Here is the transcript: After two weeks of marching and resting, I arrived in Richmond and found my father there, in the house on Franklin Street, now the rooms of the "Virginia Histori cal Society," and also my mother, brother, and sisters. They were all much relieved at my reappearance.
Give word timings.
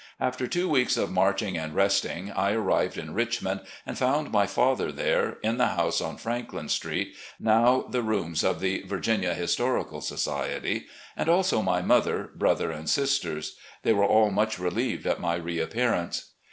After 0.19 0.47
two 0.47 0.67
weeks 0.67 0.97
of 0.97 1.11
marching 1.11 1.59
and 1.59 1.75
resting, 1.75 2.31
I 2.31 2.53
arrived 2.53 2.97
in 2.97 3.13
Richmond 3.13 3.61
and 3.85 3.95
found 3.99 4.31
my 4.31 4.47
father 4.47 4.91
there, 4.91 5.37
in 5.43 5.59
the 5.59 5.67
house 5.67 6.01
on 6.01 6.17
Franklin 6.17 6.69
Street, 6.69 7.13
now 7.39 7.85
the 7.87 8.01
rooms 8.01 8.43
of 8.43 8.61
the 8.61 8.81
"Virginia 8.81 9.35
Histori 9.35 9.87
cal 9.87 10.01
Society," 10.01 10.87
and 11.15 11.29
also 11.29 11.61
my 11.61 11.83
mother, 11.83 12.31
brother, 12.33 12.71
and 12.71 12.89
sisters. 12.89 13.57
They 13.83 13.93
were 13.93 14.03
all 14.05 14.31
much 14.31 14.57
relieved 14.57 15.05
at 15.05 15.19
my 15.21 15.35
reappearance. 15.35 16.31